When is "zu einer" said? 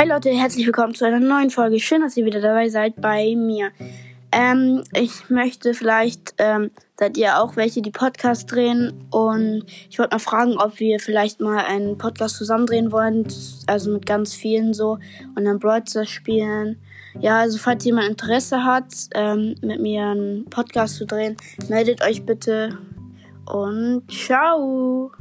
0.94-1.20